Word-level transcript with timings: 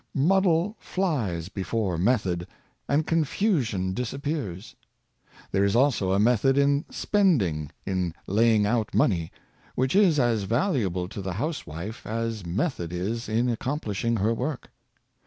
Muddle 0.15 0.77
flies 0.79 1.47
before 1.47 1.95
method, 1.95 2.47
and 2.89 3.05
con 3.05 3.23
fusion 3.23 3.93
disappears. 3.93 4.75
There 5.51 5.63
is 5.63 5.75
also 5.75 6.11
a 6.11 6.17
method 6.19 6.57
in 6.57 6.85
spend 6.89 7.43
ing— 7.43 7.69
in 7.85 8.15
laying 8.25 8.65
out 8.65 8.95
money— 8.95 9.31
which 9.75 9.95
is 9.95 10.19
as 10.19 10.41
valuable 10.41 11.07
to 11.07 11.21
the 11.21 11.33
housewife 11.33 12.03
as 12.07 12.43
method 12.47 12.91
is 12.91 13.29
in 13.29 13.47
accomplishing 13.47 14.17
her 14.17 14.33
work. 14.33 14.71